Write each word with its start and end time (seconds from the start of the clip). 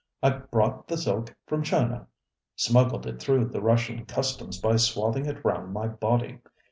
I 0.23 0.31
brought 0.31 0.87
the 0.87 0.97
silk 0.97 1.35
from 1.45 1.61
ChinaŌĆösmuggled 1.61 3.05
it 3.05 3.19
through 3.21 3.49
the 3.49 3.61
Russian 3.61 4.03
customs 4.07 4.59
by 4.59 4.77
swathing 4.77 5.27
it 5.27 5.45
round 5.45 5.73
my 5.73 5.89
body. 5.89 6.39